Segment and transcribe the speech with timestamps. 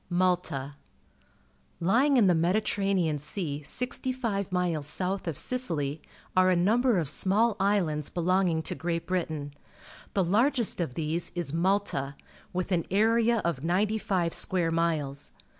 [0.09, 0.73] Malta.—
[1.79, 6.01] Lj ing in the Mediterranean Sea sivt^jji vp milps south of Sicily,
[6.35, 9.53] are a number of small islands belonging to Great Britain.
[10.15, 12.15] The largest of these is Malta,
[12.51, 15.33] with an area of ninety five square miles.